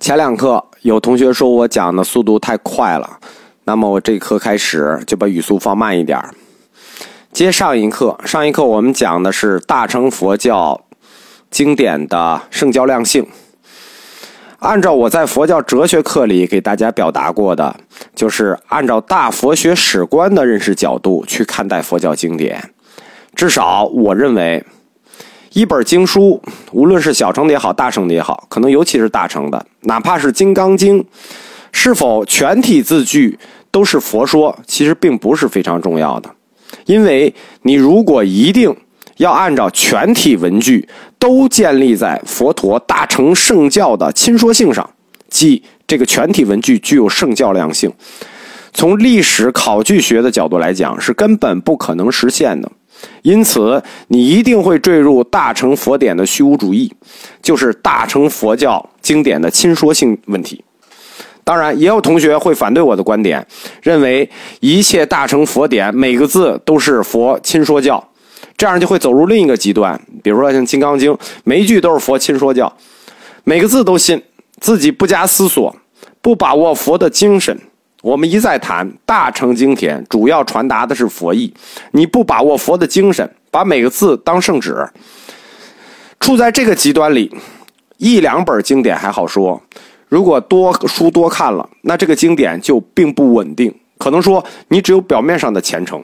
[0.00, 3.18] 前两课有同学说我讲的速度太快了，
[3.64, 6.32] 那么我这课开始就把语速放慢一点儿。
[7.32, 10.80] 接上一课，上一课我们讲的是大乘佛教
[11.50, 13.26] 经典的圣教量性。
[14.60, 17.74] 按照我在佛教哲学课里给大家表达过的，
[18.14, 22.70] 就是按照大佛学史观的认识角度去看待佛教经典。
[23.34, 24.64] 至少我认为。
[25.58, 26.40] 一本经书，
[26.70, 31.02] 无论是小乘的也好，大乘的也好，可能尤其是大乘的，哪怕是《金刚经》，
[31.72, 33.36] 是否全体字句
[33.72, 36.30] 都是佛说，其实并不是非常重要的。
[36.86, 38.72] 因为你如果一定
[39.16, 44.88] 要按照全体文句都建立在佛陀大乘圣教的亲说性上，
[45.28, 47.92] 即这个全体文句具有圣教量性，
[48.72, 52.70] 从历史考据学的角度来讲，是根本不可能实现的。
[53.22, 56.92] 因此，你一定会坠入大乘佛典的虚无主义，
[57.42, 60.64] 就是大乘佛教经典的亲说性问题。
[61.44, 63.46] 当然，也有同学会反对我的观点，
[63.82, 64.28] 认为
[64.60, 68.06] 一切大乘佛典每个字都是佛亲说教，
[68.56, 69.98] 这样就会走入另一个极端。
[70.22, 71.12] 比如说像《金刚经》，
[71.44, 72.70] 每一句都是佛亲说教，
[73.44, 74.22] 每个字都信，
[74.60, 75.74] 自己不加思索，
[76.20, 77.58] 不把握佛的精神。
[78.02, 81.52] 我们一再谈大乘经典，主要传达的是佛意。
[81.90, 84.88] 你不把握佛的精神，把每个字当圣旨，
[86.20, 87.34] 处在这个极端里，
[87.96, 89.60] 一两本经典还好说。
[90.08, 93.74] 如果多书多看了，那这个经典就并不稳定。
[93.98, 96.02] 可能说你只有表面上的虔诚，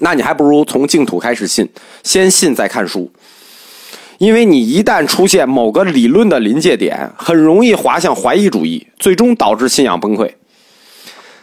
[0.00, 1.66] 那你还不如从净土开始信，
[2.02, 3.10] 先信再看书。
[4.18, 10.30] 因为你一旦出现某个理论的临界点，很容易滑向怀疑主义，最终导致信仰崩溃。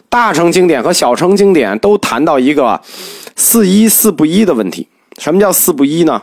[0.10, 2.82] 大乘经典和小乘经典都谈到一个
[3.36, 4.88] “四依四不依”的问题。
[5.18, 6.22] 什么叫“四不依”呢？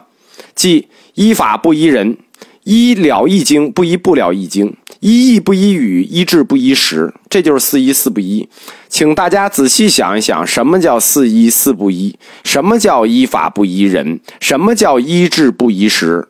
[0.55, 2.17] 即依法不依人，
[2.65, 7.13] 依了义经不依不了义经，依义不依语，依智不依时。
[7.29, 8.49] 这就是“四依四不依”。
[8.89, 12.17] 请大家仔细想一想，什么叫“四依四不依”？
[12.43, 14.21] 什么叫依法不依人？
[14.41, 16.27] 什么叫依智不依时？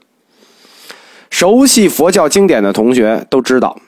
[1.31, 3.79] 熟悉佛教经典的同学都知道。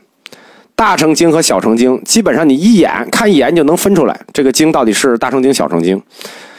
[0.77, 6.01] 大乘经和小乘经，基本上你一眼看一眼就能分出来，这个经到底是大乘经、小乘经。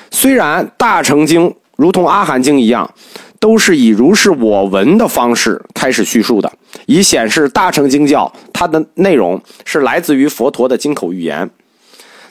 [0.09, 2.91] 虽然大乘经如同阿含经一样，
[3.39, 6.51] 都是以如是我闻的方式开始叙述的，
[6.87, 11.47] 以显示大乘经教它的内容是来自于佛陀的经口预言。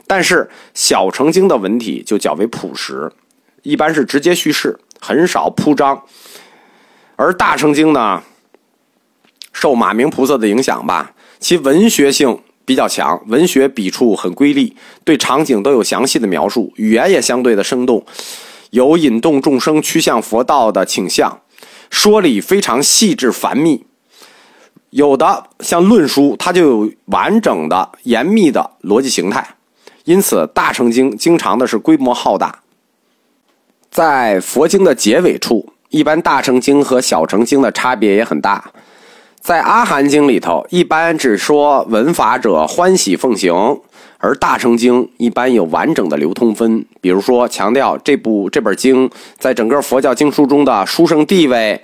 [0.08, 3.08] 但是小乘经的文体就较为朴实，
[3.62, 6.02] 一般是直接叙事，很少铺张。
[7.14, 8.20] 而大乘经呢，
[9.52, 11.12] 受马明菩萨的影响吧。
[11.38, 18.04] 其文学性比较强，文学笔触很瑰丽，对场景都有详细的描述，语言也相对的生动，
[18.70, 21.40] 有引动众生趋向佛道的倾向，
[21.90, 23.84] 说理非常细致繁密。
[24.90, 29.46] 有的像论书，它就有完整的严密的逻辑形态，
[30.04, 32.60] 因此大乘经经常的是规模浩大。
[33.90, 38.72] 在佛经的结尾处，一般大乘经和小乘经的差别也很大。
[39.46, 43.54] 在《阿含经》里头，一般只说闻法者欢喜奉行，
[44.18, 46.84] 而大乘经一般有完整的流通分。
[47.00, 49.08] 比如说，强调这部这本经
[49.38, 51.80] 在整个佛教经书中的书圣地位、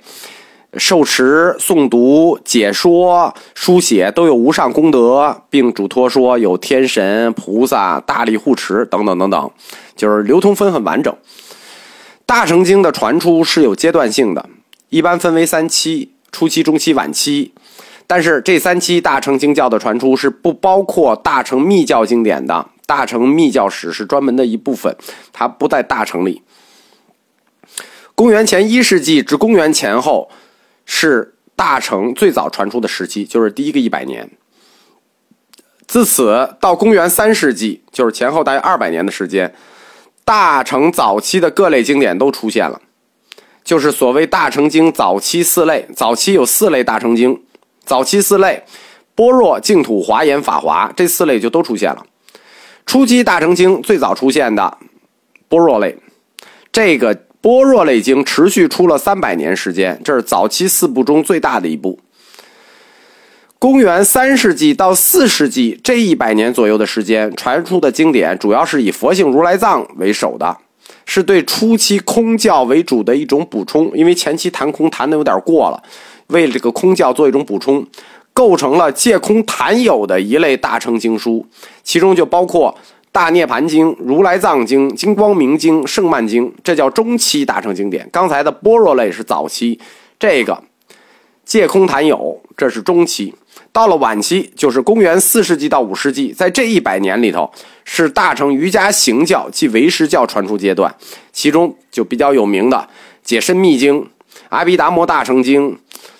[0.74, 9.50] 受持、诵读、解说、书写都有无上功德，并嘱托说有天神、菩萨大力护持等等等等，
[9.94, 11.14] 就是流通分很完整。
[12.26, 14.48] 大乘经的传出是有阶段性的，
[14.88, 16.11] 一般分为三期。
[16.32, 17.52] 初期、中期、晚期，
[18.06, 22.70] 但是这三期大乘经教的传出是不包括大乘密教经典的。
[22.84, 24.96] 大乘密教史是专门的一部分，
[25.32, 26.42] 它不在大乘里。
[28.14, 30.28] 公元前一世纪至公元前后
[30.84, 34.28] 是大乘最早传出的时期，就是第一个一百年。
[35.86, 39.54] 自此到公元三世纪，就是前后大约二百年的时间，
[40.24, 42.80] 大乘早期的各类经典都出现了。
[43.64, 47.40] 就是所谓大乘经早期四类，早期有四类大乘经，
[47.84, 48.64] 早期四类，
[49.14, 52.04] 般若、净土、华严、法华这四类就都出现了。
[52.84, 54.78] 初期大乘经最早出现的
[55.48, 55.96] 般若类，
[56.72, 62.00] 这个般若类经持续出了三百年时间，这是早期四部中最大的一部。
[63.58, 70.58] 公元三世纪到四世纪这一百年左右的时间，传出的经典主要是以佛性如来藏为首的。
[71.04, 75.82] 是对初期空教为主的一种补充，因为前期谈空谈的有点过了，
[76.28, 77.86] 为这个空教做一种补充，
[78.32, 81.46] 构成了借空谈有的一类大乘经书，
[81.82, 82.74] 其中就包括
[83.10, 88.08] 《大涅盘经》《如来藏经》《金光明经》《圣曼经》，这叫中期大乘经典。
[88.10, 89.78] 刚才的般若类是早期，
[90.18, 90.62] 这个
[91.44, 93.34] 借空谈有，这是中期。
[93.72, 97.50] 到了晚期，就是公元四世纪到五世纪，在这一百年里头，
[97.84, 100.94] 是大乘瑜伽行教即唯识教传出阶段。
[101.32, 102.76] 其中就比较有名的
[103.22, 103.94] 《解深密经》
[104.50, 105.70] 《阿毗达摩大乘经》《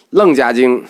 [0.08, 0.80] 楞伽经》《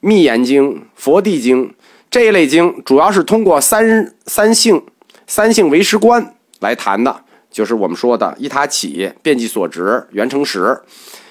[0.00, 1.68] 密严经》《佛地经》
[2.10, 4.82] 这一类经，主要是通过三三性、
[5.26, 10.78] 三性唯识观来谈的，就是我们说的一他起、遍计所执、缘成实，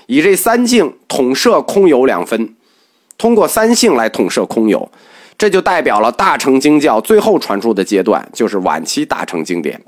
[0.07, 2.56] 以这三境统摄空有两分。
[3.18, 4.92] 通过三性来统摄空有，
[5.38, 9.81] 这就代表了大乘经教最后传出的阶段，就是晚期大乘经典。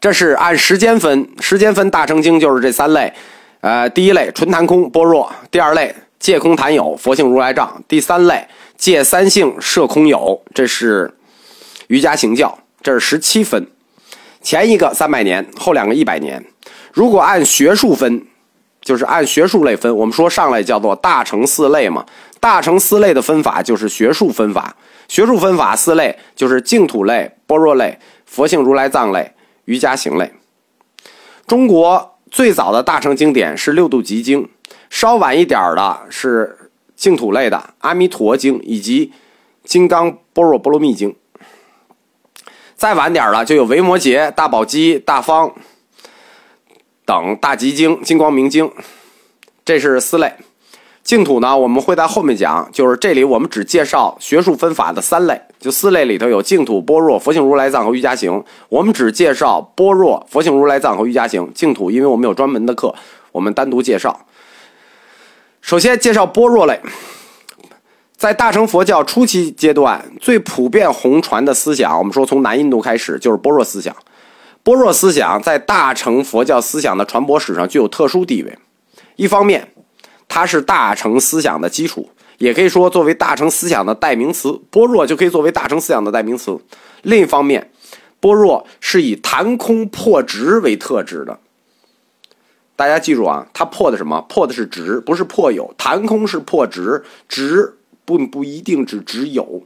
[0.00, 3.12] 这是按时间分，时间分大乘经就是这三类，
[3.60, 11.12] 呃，第一类纯谈空般若，第二类借空谈有佛性如来藏，第三类借三性摄空有，这是
[11.88, 13.66] 瑜伽行教，这是十七分，
[14.40, 16.44] 前一个三百年，后两个一百年。
[16.92, 18.24] 如果按学术分。
[18.84, 22.04] 就是按学术类分，我们说上来叫做大乘四类嘛。
[22.38, 24.76] 大乘四类的分法就是学术分法。
[25.08, 29.32] 学术分法四类就是净土类、般若类、佛性如来藏类、
[29.64, 30.30] 瑜伽行类。
[31.46, 34.48] 中国最早的大乘经典是六度集经，
[34.90, 39.12] 稍晚一点的是净土类的阿弥陀经以及
[39.64, 41.16] 金刚般若波罗蜜经。
[42.76, 45.54] 再晚点的就有维摩诘、大宝积、大方。
[47.06, 48.70] 等大集经、金光明经，
[49.64, 50.32] 这是四类。
[51.02, 52.66] 净土呢，我们会在后面讲。
[52.72, 58.42] 就是这里我们只介绍学术分法的三类，就四类里头有净土、般若、佛性如来藏和瑜伽行。
[58.70, 61.52] 我们只介绍般若、佛性如来藏和瑜伽行。
[61.54, 62.94] 净土，因为我们有专门的课，
[63.32, 64.24] 我们单独介绍。
[65.60, 66.80] 首先介绍般若类，
[68.16, 73.94] 在大乘佛教初期阶段，最普遍红传的思想，我们说从南印度开始就是般若思想。
[74.64, 78.58] 般若思想在大乘佛教思想的传播史上具有特殊地位。
[79.16, 79.68] 一方面，
[80.26, 82.08] 它是大乘思想的基础，
[82.38, 84.58] 也可以说作为大乘思想的代名词。
[84.70, 86.58] 般若就可以作为大乘思想的代名词。
[87.02, 87.70] 另一方面，
[88.20, 91.38] 般若是以谈空破执为特质的。
[92.74, 94.22] 大家记住啊，它破的什么？
[94.30, 95.74] 破的是执，不是破有。
[95.76, 97.76] 谈空是破执，执
[98.06, 99.62] 不不一定只只有。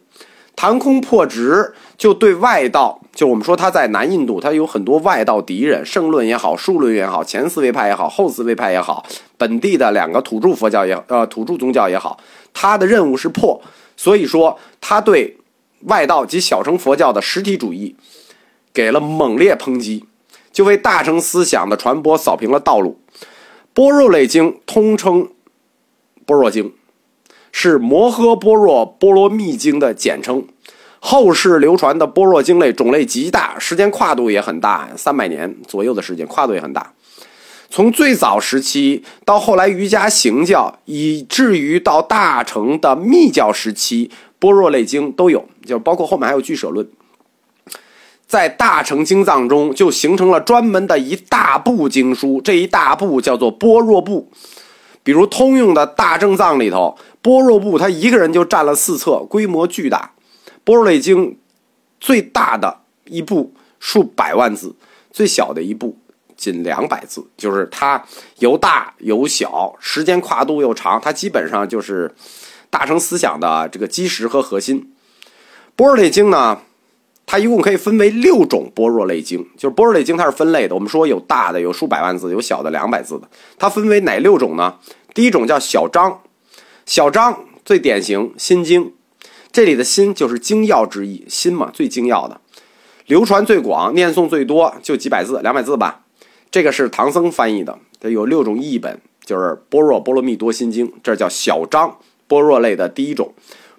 [0.59, 9.07] 谈空破执，就对外道，就我们说他在南印度，他有很多外道敌人，圣论也好，数论也好，前思维派也好，后思维派也好，
[9.37, 12.19] 本地的两个土著佛教也呃土著宗教也好，
[12.53, 13.63] 他的任务是破，
[13.97, 15.37] 所以说他对
[15.83, 17.95] 外道及小乘佛教的实体主义
[18.75, 20.07] 给了猛烈抨击，
[20.51, 22.99] 就为大乘思想的传播扫平了道路。
[23.73, 25.29] 般若类经通称
[26.27, 26.73] 般若经。
[27.53, 30.45] 是摩诃般若波罗蜜经的简称，
[31.01, 36.93] 后世流传的般若经类种类极大，时间跨度也很大，三百年左右的时间跨度也很大。
[37.71, 46.89] 从最早时期到后来瑜伽行教，以至于到大乘的密教时期，般若类经都有，就包括后面还有俱舍论，
[48.27, 54.31] 在大乘经藏中就形成了专门的一大部经书，这一大部叫做般若部。
[55.09, 60.13] 比如通用的大正藏里头，般若部他一个人就占了四册，规模巨大。
[60.65, 61.39] 般若类经
[61.99, 64.77] 最大的一部数百万字，
[65.11, 65.97] 最小的一部
[66.37, 68.05] 仅两百字，就是它
[68.41, 72.15] 有大有小，时间跨度又长，它基本上就是
[72.69, 74.93] 大乘思想的这个基石和核心。
[75.75, 76.61] 般若类经呢？
[77.31, 80.75] 它一共可以分为六种般若类经，就是般若类经，它是分类的。
[80.75, 83.29] 我们说有大的，有数百万字，有小的两百字的。
[83.59, 84.75] 它分为哪六种呢？
[85.15, 86.21] 第一种叫小章，
[86.87, 88.85] 小章最典型《心经》，
[89.51, 92.41] 这里的心就是精要之意，心嘛最精要的，
[93.07, 96.05] 流传最广，念诵最多，就几百字，两百字吧。
[96.51, 103.35] 这个是唐僧翻译的，它有六种译本，就是《般若波罗蜜多心经》，这叫小章，般若类的第一种。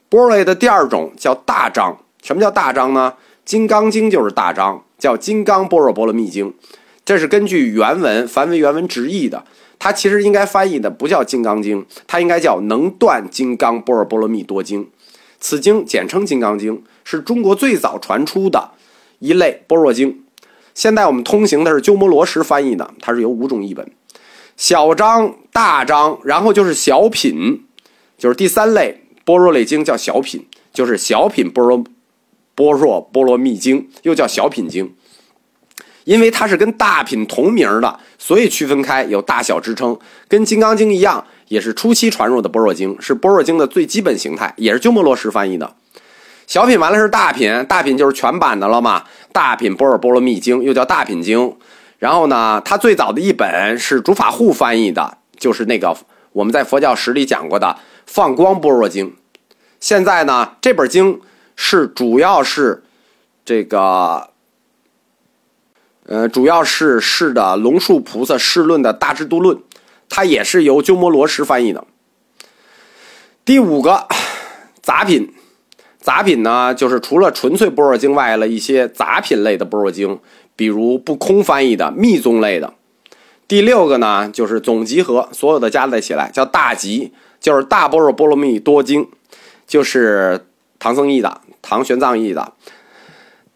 [0.10, 3.14] 般若类的第二种叫大章，什么叫大章呢？
[3.46, 6.50] 《金刚经》就是大章，叫《金刚般若波罗蜜经》，
[7.06, 9.46] 这是根据原文梵文原文直译的。
[9.80, 14.84] 它其实应该翻译的不叫《金刚经》，它应该叫《能断金刚般若波罗蜜多经》。
[15.40, 18.72] 此经简称《金刚经》，是中国最早传出的
[19.20, 20.24] 一类般若经。
[20.76, 23.90] 现在我们通行的是鸠摩罗什翻译的，它是有五种译本：
[24.58, 27.64] 小章、大章，然后就是小品，
[28.18, 31.84] 就是第三类般若类经叫小品，就是小品般若。
[32.56, 34.94] 般若波罗蜜经又叫小品经，
[36.10, 39.96] 因为它是跟大品同名的，所以区分开有大小之称。
[40.28, 45.72] 跟金刚经一样，也是初期传入的般若经，是般若经的最基本形态，也是鸠摩罗什翻译的。
[46.48, 49.04] 小品完了是大品，大品就是全版的了嘛。
[49.32, 51.56] 大品般若波罗蜜经又叫大品经。
[52.00, 55.96] 然后呢，它最早的一本是竺法护翻译的，就是那个。
[56.32, 57.68] 我们在佛教史里讲过的
[58.08, 59.08] 《放光般若经》。
[59.80, 61.22] 现在呢，这本经
[61.56, 62.84] 是主要是
[63.46, 64.29] 这个，
[66.10, 69.60] 呃，主要是释的龙树菩萨释论的大智度论，
[70.10, 71.86] 它也是由鸠摩罗什翻译的。
[73.46, 74.08] 第五个
[74.82, 75.32] 杂品。
[76.00, 80.18] 杂品呢，就是除了纯粹般若经外了一些杂品类的般若经，
[80.56, 82.74] 比如不空翻译的密宗类的。
[83.48, 89.08] 第六个呢，就是总集合，所有的加在起来叫大集，就是大般若波罗蜜多经，
[89.68, 90.48] 就是
[90.80, 92.54] 唐僧译的，唐玄奘译的。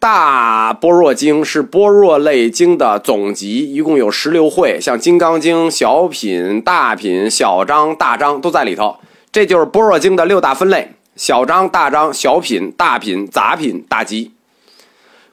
[0.03, 8.97] 大般若经是般若类经的总集，一共有十六会，像金刚经、小品、大品、小章、大章都在里头。
[9.31, 10.91] 这就是般若经的六大分类。
[11.15, 14.33] 小章、大章、小品、大品、杂品、大集，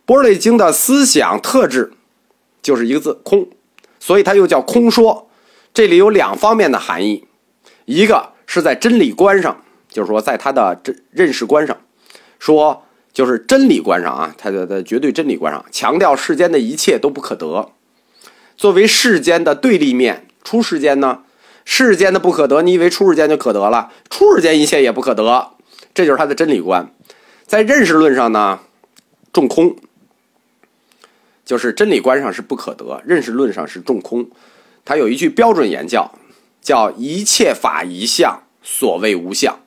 [0.07, 1.93] 般若类经的思想特质
[2.63, 3.49] 就是一个字空，
[3.99, 5.29] 所以它又叫空说。
[5.75, 7.27] 这里有两方面的含义，
[7.87, 11.77] 一个是在真理观上，就是说在他的认认识观上，
[12.39, 17.71] 说就是真理观上啊，他的的绝对真理观上强调世间的一切都不可得。
[18.57, 21.23] 作为世间的对立面，出世间呢，
[21.65, 23.91] 世间的不可得，你以为出世间就可得了？
[24.09, 25.53] 出世间一切也不可得。
[25.93, 26.93] 这就是他的真理观，
[27.47, 28.61] 在认识论上呢，
[29.33, 29.77] 重空，
[31.45, 34.31] 就是真理观上是不可得，认识论上是重空。
[34.85, 36.15] 他有一句标准言教，
[36.63, 39.59] 叫“一切法一相，所谓无相”，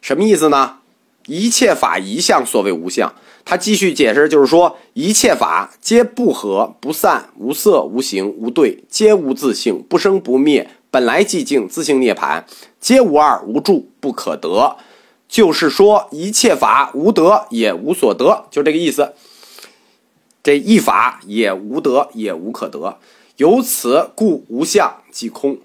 [0.00, 0.78] 什么意思呢？
[1.26, 3.14] 一切法一向，所谓无相。
[3.44, 12.44] 他继续解释，就是说一切法皆不合、不散、无色、无形、无对，皆无自性，不生不灭，本来寂静，自性涅槃，
[12.80, 14.76] 皆无二、无住，不可得。
[15.28, 19.12] 就是说，一切法无得也无所得，就这个意思。
[20.42, 22.98] 这一法也无得也无可得，
[23.36, 25.58] 由此故无相即空。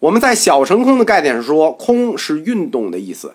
[0.00, 3.30] 我们在小乘空的概念上说，空是运动的意思；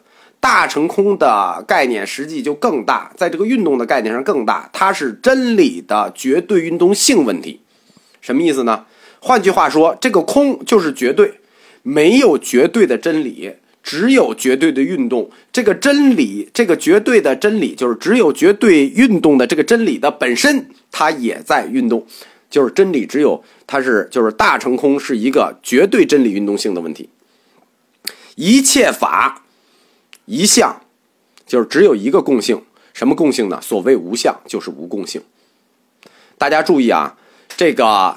[0.47, 7.59] 大乘空的概念实际就更大，在这个运动的概念上更大，它是真理的绝对运动性问题。
[8.21, 8.85] 什么意思呢？
[9.19, 11.41] 换句话说，这个空就是绝对，
[11.83, 13.55] 没有绝对的真理。
[13.83, 22.07] 只有绝对的运动，这个真理，这个绝对的真理，就是只有绝对运动的这个真理的本身，它也在运动，
[22.49, 27.09] 就是真理只有它是就是大成空是一个绝对真理运动性的问题。
[28.35, 29.43] 一切法
[30.27, 30.79] 一项，
[31.47, 32.61] 就是只有一个共性，
[32.93, 33.59] 什么共性呢？
[33.59, 35.23] 所谓无相，就是无共性。
[36.37, 37.17] 大家注意啊，
[37.57, 38.15] 这个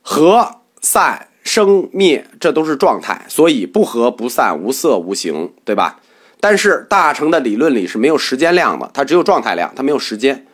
[0.00, 1.24] 和散。
[1.44, 5.98] 生灭，这都是状态，所以不合不散，无色无形，对吧？
[6.40, 10.46] 但是大乘的理论里是没有时间量的，它只有状态量，它没有时间。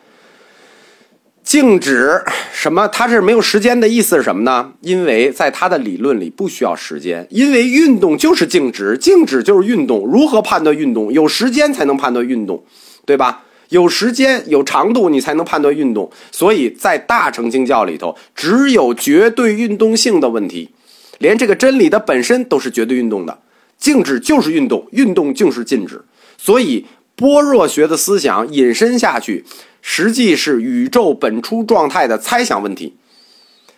[1.45, 2.87] 静止什么？
[2.87, 4.73] 它是没有时间的意思是什么呢？
[4.81, 9.99] 因为在它的理论里不需要时间，因为运动就是静止，静止就是运动。
[10.07, 11.13] 如何判断运动？
[11.13, 12.65] 有时间才能判断运动，
[13.05, 13.43] 对吧？
[13.69, 16.11] 有时间有长度，你才能判断运动。
[16.31, 20.71] 所以在大乘经教里头，只有绝对运动性的问题。
[21.19, 23.39] 连这个真理的本身都是绝对运动的，
[23.77, 26.03] 静止就是运动，运动就是静止。
[26.37, 26.85] 所以
[27.15, 29.45] 般若学的思想引申下去，
[29.87, 32.95] 实际是宇宙本初状态的猜想问题。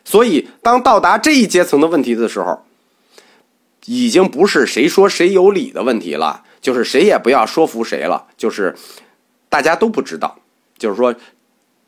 [0.05, 2.63] 所以当到达这一阶层的问题的时候，
[3.85, 8.73] 已经不是谁说谁有理的问题了，就是谁也不要说服谁了，就是
[9.49, 10.39] 大家都不知道，
[10.77, 11.13] 就是说。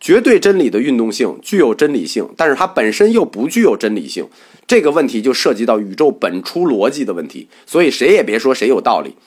[0.02, 4.30] 绝对真理的运动性具有真理性，但是它本身又不具有真理性，
[4.66, 9.18] 这个问题就涉及到宇宙本初逻辑的问题，所以谁也别说谁有道理。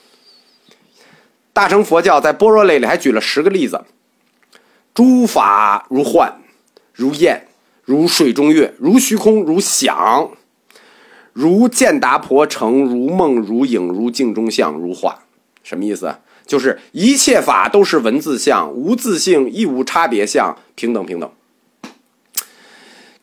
[1.53, 3.83] 大乘佛教在般若类里还举了十个例子：
[4.93, 6.31] 诸法如幻，
[6.93, 7.47] 如焰，
[7.83, 10.29] 如水中月，如虚空，如响，
[11.33, 15.23] 如见达婆城，如梦，如影，如镜中像，如画。
[15.63, 16.15] 什么意思？
[16.45, 21.31] 就是一切法都是文字相，无自性，亦无差别相，平等平等。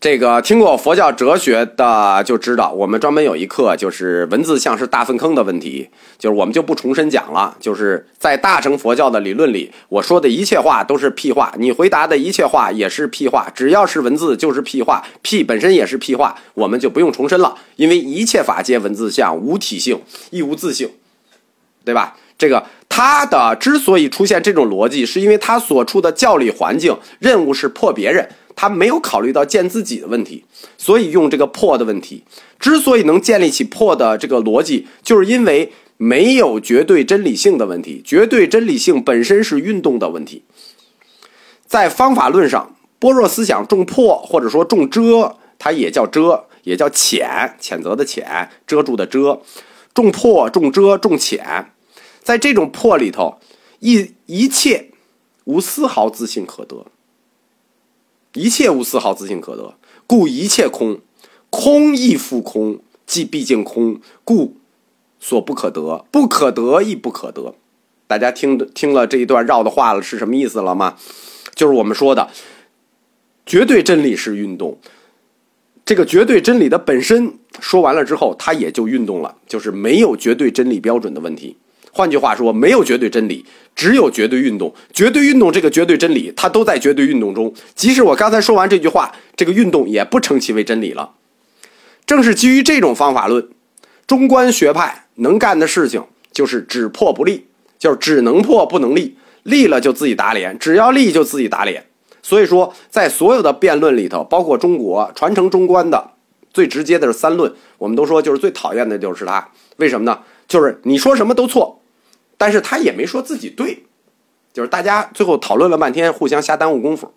[0.00, 7.54] 这个听过佛教哲学的就知道，我们专门有一课就是文字像是大粪坑的问题，就是我们就不重申讲了。
[7.61, 20.88] 就是在大乘佛教的理论里，我说的一切话都是屁话，你回答的一切话也是屁话，只要是文字就是屁话，屁本身也是屁话，我们就不用重申了，因为一切法皆文字相，无体性，亦无自性，
[21.85, 22.16] 对吧？
[22.38, 28.26] 这个他的之所以出现这种逻辑，是因为他所处的教理环境任务是破别人，
[28.61, 30.45] 他没有考虑到建自己的问题，
[30.76, 32.25] 所以用这个破的问题。
[32.59, 40.43] 之所以能建立起破的这个逻辑，就是因为没有绝对真理性的问题，绝对真理性本身是运动的问题。
[41.67, 49.40] 在方法论上，般若思想重破或者说重遮，它也叫遮，也叫谴谴责的谴，遮住的遮。
[49.95, 51.73] 重破、重遮、重浅，
[52.23, 53.38] 在这种破里头，
[53.79, 54.90] 一一切
[55.45, 56.85] 无丝毫自信可得，
[58.35, 59.75] 一切无丝毫自信可得，
[60.07, 61.01] 故一切空，
[61.51, 64.57] 空亦复空，即毕竟空，故
[65.19, 67.55] 所不可得，不可得亦不可得。
[68.07, 70.97] 大家听听了这一段绕的话了，是什么意思了吗？
[71.55, 72.29] 就是我们说的，
[73.45, 74.79] 绝对真理是运动。
[75.85, 81.57] 这个绝对真理的本身说完了之后，它也就运动了，就是没有绝对真理标准的问题。
[81.92, 83.44] 换句话说，没有绝对真理，
[83.75, 84.73] 只有绝对运动。
[84.92, 87.52] 绝对运动这个绝对真理，它都在绝对运动中。
[87.75, 91.12] 即使我刚才说完这句话，这个运动也不称其为真理了。
[92.06, 93.49] 正是基于这种方法论，
[94.06, 97.47] 中观学派能干的事情就是只破不立，
[97.78, 101.87] 就是只能破不能立，立了就自己打脸，只要立就自己打脸。
[102.23, 106.12] 所以说，在所有的辩论里头，包括中国传承中观的
[106.52, 109.49] 最直接的是三论，我们都说就是最讨厌的就是他。
[109.78, 110.20] 为什么呢？
[110.47, 111.80] 就是你说什么都错，
[112.40, 113.85] 但是他也没说自己对，
[114.50, 117.12] 就是大家最后讨论了半天，互相瞎耽误功夫。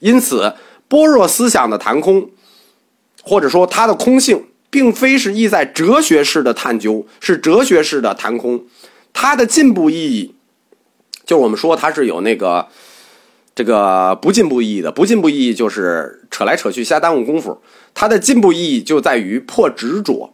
[0.00, 0.54] 因此，
[0.88, 2.30] 般若思想的谈空，
[3.22, 8.64] 或者说它的空性，并非是意在哲学式的探究，是哲学式的谈空。
[9.12, 10.34] 它的进步意义，
[11.24, 12.66] 就是我们说它是有那个。
[13.56, 17.62] 这个不进步意义的不进步意义就是扯来扯去瞎耽误功夫，
[17.94, 20.32] 它的进步意义就在于破执着，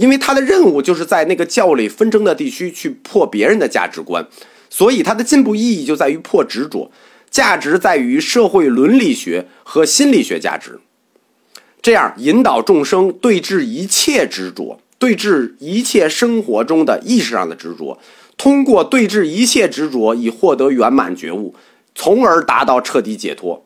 [0.00, 4.26] 因为他的任务就是在那个教里纷争的地区去破别人的价值观，
[4.70, 6.90] 所以他的进步意义就在于破执着，
[7.30, 10.80] 价值在于社会伦理学和心理学价值，
[11.82, 17.98] 这样引导众生对峙一切执着，对峙一切生活中的意识上的执着，
[18.38, 21.54] 通过对峙一切执着以获得圆满觉悟。
[21.94, 23.62] 从而达到彻底解脱。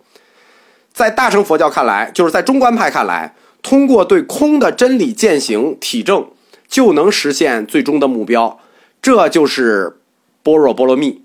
[0.93, 6.29] 在大乘佛教看来，就是在中观派看来，通过对空的真理践行体证，
[6.69, 8.61] 就能实现最终的目标。
[9.01, 9.97] 这就是
[10.43, 11.23] 般若波罗蜜，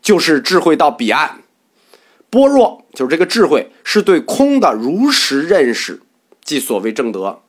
[0.00, 1.42] 就是智慧到彼岸。
[2.30, 6.00] 般若就是这个智慧，是对空的如实认识，
[6.44, 7.40] 即所谓正德。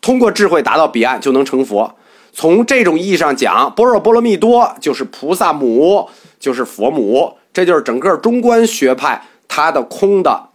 [0.00, 1.96] 通过智慧达到彼岸，就能成佛。
[2.32, 7.36] 从这种意义上讲，般若波罗蜜多就是菩萨母，就是佛母。
[7.52, 10.50] 这就是整个中观学派它的空的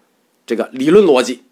[0.48, 1.44] 这个理论逻辑。